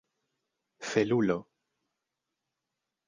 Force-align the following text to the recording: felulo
felulo 0.89 1.37